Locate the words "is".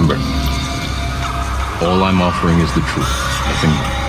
2.60-2.72